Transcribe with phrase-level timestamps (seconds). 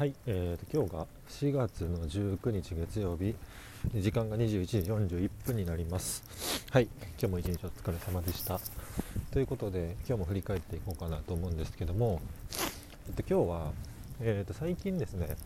[0.00, 3.34] はい、えー、と今日が4月の19日月曜日。
[3.94, 4.78] 時間が21時
[5.18, 6.24] 41分になります。
[6.70, 6.88] はい。
[7.18, 8.58] 今日も一日お疲れ様でした。
[9.30, 12.22] ということで今日も振り返っていこうかなと思うんですけども、
[13.08, 13.72] えっと、今日は、
[14.22, 15.36] えー、と最近ですね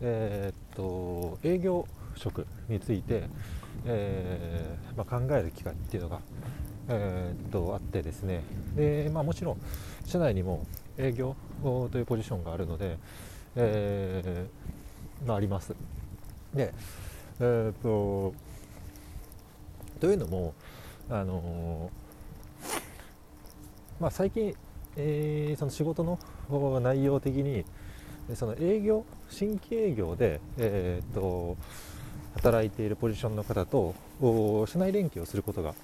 [0.00, 1.84] えー、っと営業
[2.14, 3.24] 職について、
[3.84, 6.20] えーまあ、考える機会っていうのが
[6.88, 8.44] えー、っとあってですね。
[8.76, 9.60] で、まあ、もちろん
[10.06, 10.64] 社内にも
[10.96, 11.34] 営業
[11.90, 12.96] というポジションがあるので、
[13.60, 15.74] えー、まあ、あります。
[16.54, 16.72] で、
[17.40, 18.32] えー、っと
[20.00, 20.54] というのも
[21.10, 21.90] あの
[23.98, 24.54] まあ、最近、
[24.96, 26.18] えー、その仕事の
[26.80, 27.64] 内容的に
[28.34, 31.56] その営業新規営業で、えー、っと
[32.34, 33.94] 働いているポジションの方と
[34.66, 35.74] 社内連携をすることが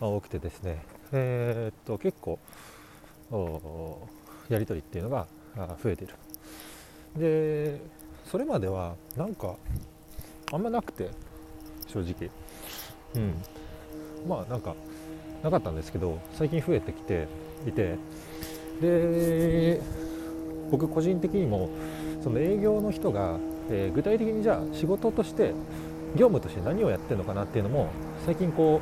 [0.00, 0.82] 多くてですね、
[1.12, 2.40] えー、っと結構
[4.48, 5.26] やり取りっていうのが
[5.82, 6.14] 増えている。
[7.16, 7.80] で
[8.24, 9.56] それまではなんか
[10.52, 11.10] あんまなくて
[11.88, 12.30] 正直。
[13.14, 13.34] うん。
[14.28, 14.74] まあなんか
[15.42, 17.26] なかったんですけど最近増えてきて
[17.66, 17.96] いて。
[18.80, 19.80] で
[20.70, 21.68] 僕個人的にも
[22.22, 23.38] その営業の人が、
[23.70, 25.52] えー、具体的にじゃあ仕事として
[26.16, 27.90] 業務として何をやってるのかなっていうのも
[28.24, 28.80] 最近こ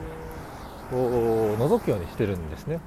[0.92, 2.80] う覗くようにしてるんですね。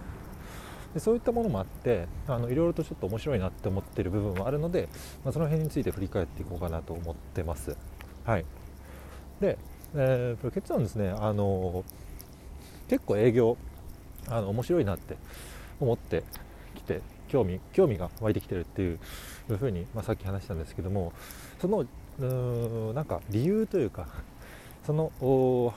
[0.94, 4.90] でそういったものもあってあのいろいろとちょっと面白いなって思ってる部分もあるので、
[5.24, 7.76] まあ、その辺について振り返っていこうかなと思ってます。
[8.26, 8.46] はい。
[9.40, 9.58] で、
[9.96, 11.84] えー、結論ですねあの
[12.88, 13.58] 結構営業
[14.28, 15.18] あの面白いなって
[15.80, 16.24] 思って
[16.76, 19.00] きて興味興味が湧いてきてるっていう
[19.58, 21.12] ふうに、まあ、さっき話したんですけども
[21.60, 21.86] その
[22.20, 24.08] うなんか理由というか
[24.86, 25.12] その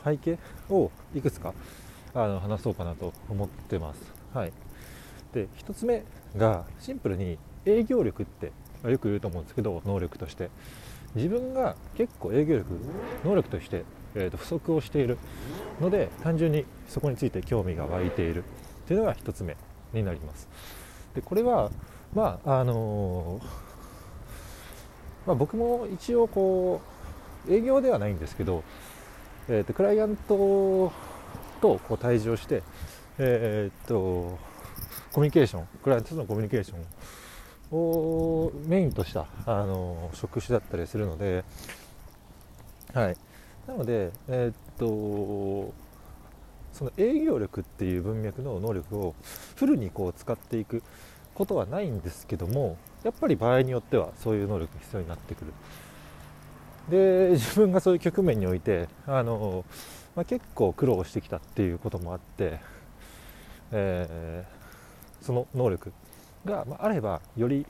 [0.05, 1.55] 背景をいくつか
[2.15, 4.01] あの話そうかなと思ってます。
[4.35, 4.53] はい、
[5.37, 6.05] で1つ目
[6.37, 8.53] がシンプルに営業力って
[8.85, 10.51] よく言うと思うんですけど能力として。
[11.15, 12.79] 自分が結構営業力
[13.25, 15.17] 能力として、えー、と不足をしている
[15.81, 18.45] ので単純にそこについて興味が湧いている。
[18.87, 19.57] というのが1つ目
[19.93, 20.49] になります。
[21.15, 21.71] でこれは
[22.15, 23.43] まああのー、
[25.27, 26.81] まあ、僕も一応こ
[27.49, 28.63] う営業ではないんですけど、
[29.49, 30.93] えー、とクライアント
[31.61, 32.63] とこう対峙をして、
[33.19, 34.39] えー、っと
[35.13, 41.45] コミュニケーションクライアントとのコミュニケーションをメインとしたあの職種だったりするので、
[42.95, 43.17] はい、
[43.67, 45.75] なので、えー、っと
[46.73, 49.15] その営業力っていう文脈の能力を
[49.57, 50.83] フルにこう使っていく
[51.35, 55.53] ことはないんですけどもやっぱり場合によってはそういう能力が必要になってくる。
[56.91, 59.65] で自分がそういう局面においてあの
[60.17, 62.59] まあ、結構苦労してきたっていうこともあって、
[63.71, 64.56] えー、
[65.21, 65.93] その能力
[66.45, 67.67] があればより、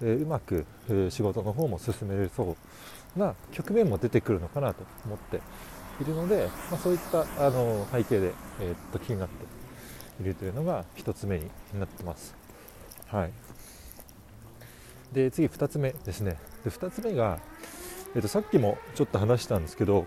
[0.00, 0.64] うまく
[1.10, 2.56] 仕事の方も進めれそ
[3.16, 5.40] うな局面も出てくるのかなと思って
[6.00, 9.44] いるので、まあ、そういったあの背景で、えー、っと気になって
[10.22, 12.36] いるというのが1つ目になってます。
[13.08, 13.32] はい、
[15.12, 17.40] で次2つ目ですねで2つ目が、
[18.14, 20.06] えー、とさっきもちょっと話したんですけど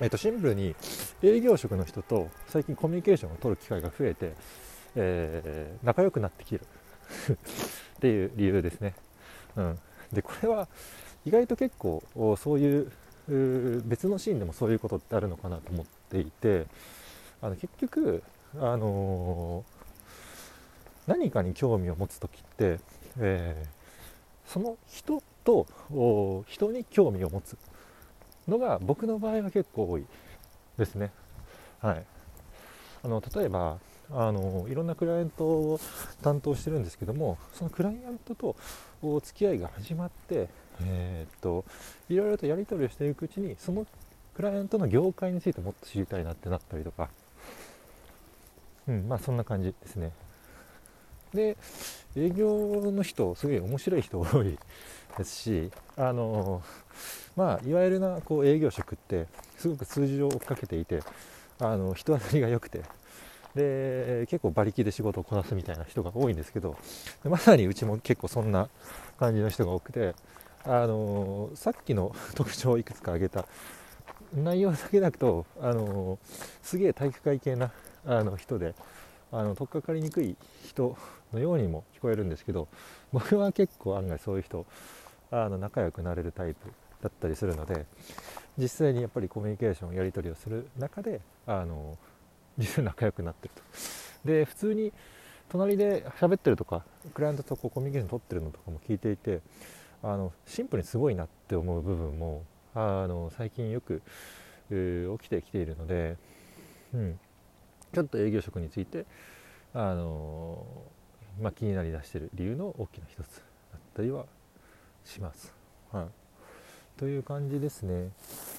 [0.00, 0.74] えー、とシンプルに
[1.22, 4.34] 営業職の人と最近コミュニケーションを取る機会が増えて、
[4.96, 6.66] えー、仲良くなってきる。
[7.96, 8.94] っていう理由ですね、
[9.56, 9.78] うん、
[10.12, 10.68] でこれは
[11.24, 12.02] 意外と結構
[12.38, 12.92] そういう
[13.84, 16.66] 別のシーンでもそういうことってあるのかなと思っていて
[17.42, 18.22] あの結局、
[18.56, 22.80] あのー、何かに興味を持つ時って、
[23.18, 25.66] えー、その人と
[26.46, 27.56] 人に興味を持つ
[28.48, 30.04] のが僕の場合は結構多い
[30.78, 31.12] ですね。
[31.80, 32.04] はい、
[33.04, 33.78] あの例えば
[34.12, 35.80] あのいろんなクライアントを
[36.22, 38.56] 担当してるんですけどもそのクライアントと
[39.02, 40.48] お付き合いが始まって、
[40.82, 41.64] えー、っと
[42.08, 43.86] いろいろとやり取りをしていくうちにその
[44.34, 47.08] クライアントの業界についてもっと知りたいなってなったりとか、
[48.88, 50.12] うんまあ、そんな感じですね。
[51.34, 51.56] で
[52.16, 54.58] 営業の人すごい面白い人多い
[55.16, 56.62] ですしあの
[57.36, 59.26] まあいわゆるなこう営業職って
[59.56, 61.02] すごく数字を追っかけていて
[61.60, 62.82] あの人当たりが良くて
[63.54, 66.76] で結構馬力で仕事をこなすみたいな人が多いんですけど
[67.24, 68.68] まさにうちも結構そんな
[69.18, 70.14] 感じの人が多くて
[70.64, 73.46] あのさっきの 特徴をいくつか挙げた
[74.34, 76.18] 内容だけだとあの
[76.62, 77.72] すげえ体育会系な
[78.06, 78.74] あの人で
[79.32, 80.96] あの取っかかりにくい人
[81.32, 82.68] のようにも聞こえるんですけど
[83.12, 84.66] 僕は結構案外そういう人
[85.30, 87.86] あの仲良くなれるタイプだったりするので
[88.58, 91.96] 実際にやっぱりコミュニケーションやり取りをする中であの
[92.60, 93.62] 実際仲良くなってると
[94.28, 94.92] で普通に
[95.48, 99.40] 隣で喋ってるとかクライアントとこうコミュニケーション取ってるのとかも聞いていて
[100.02, 104.00] あのシンプルにすごいなって思う部分もあの最近よく、
[104.68, 106.16] 起きてきているので、
[106.94, 107.18] うん、
[107.92, 109.04] ちょっと営業職について、
[109.74, 110.64] あの
[111.40, 114.26] まあ、気になりだしてる理由の大きな一つだったりは
[115.04, 115.52] します。
[115.90, 116.06] はい、
[116.98, 118.10] という感じですね。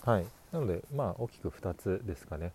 [0.03, 2.51] はい、なので、まあ、大きく2つですかね。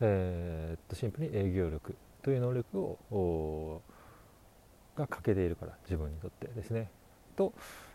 [0.00, 3.82] えー、っとシンプルに営業力という能力を
[4.96, 6.90] が欠けているから自分にとってですね。
[7.36, 7.52] と,、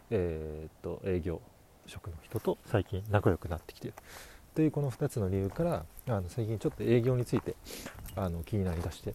[0.10, 1.42] えー、っと営業
[1.86, 3.98] 職の人と最近仲良くなってきている。
[4.56, 7.56] というこの2つの理由からあの最近ちょっと営業について
[8.16, 9.14] あの気になりだして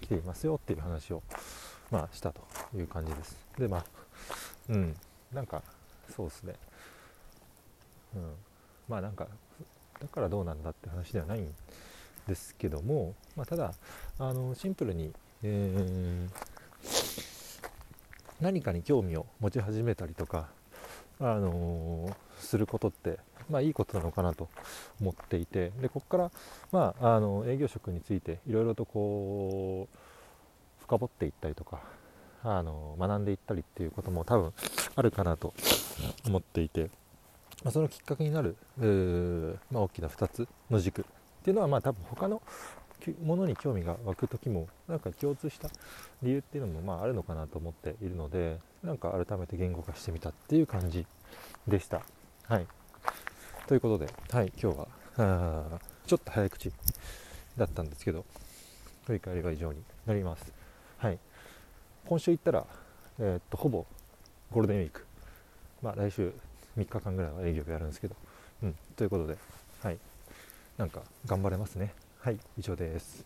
[0.00, 1.22] きていますよっていう話を、
[1.90, 2.40] まあ、したと
[2.76, 3.36] いう感じです。
[3.58, 3.84] でまあ
[4.68, 4.94] うん。
[5.32, 5.62] なんか
[6.14, 6.54] そうですね。
[8.14, 8.32] うん。
[8.88, 9.26] まあなんか
[10.00, 11.95] だからどうなんだって話ではないんです
[12.26, 13.72] ですけども、まあ、ただ
[14.18, 15.12] あのシンプルに、
[15.42, 16.28] えー、
[18.40, 20.48] 何かに興味を持ち始めたりとか、
[21.20, 23.18] あのー、することって、
[23.48, 24.48] まあ、いいことなのかなと
[25.00, 26.30] 思っていてでここから、
[26.72, 29.96] まあ、あの営業職についていろいろとこう
[30.82, 31.80] 深掘っていったりとか
[32.42, 34.52] あの学んでいったりっていうことも多分
[34.94, 35.52] あるかなと
[36.26, 36.90] 思っていて、
[37.64, 38.56] ま、そのきっかけになる、
[39.70, 41.04] まあ、大きな2つの軸
[41.46, 42.42] っていうのはまあ多分他の
[43.22, 45.68] ものに興味が湧く時もなんか共通した
[46.20, 51.06] 理由っていうのもまああるのかなと思っているのでなんか改めて言語化してみたっていう感じ
[51.68, 52.02] でした。
[52.48, 52.66] はい、
[53.68, 56.72] ということで、はい、今日はちょっと早口
[57.56, 58.24] だったんですけど
[59.06, 60.52] 振り返りは以上になります。
[60.98, 61.18] はい、
[62.08, 62.66] 今週行ったら、
[63.20, 63.86] えー、っとほぼ
[64.50, 65.06] ゴールデンウィーク、
[65.80, 66.32] まあ、来週
[66.76, 68.16] 3日間ぐらいは営業やるんですけど、
[68.64, 69.38] うん、ということで、
[69.84, 69.98] はい、
[70.76, 71.94] なんか頑張れますね。
[72.18, 73.24] はい以上です。